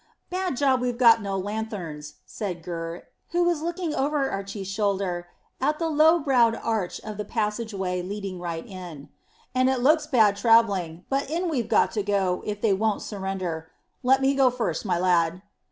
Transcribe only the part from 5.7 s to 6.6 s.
the low browed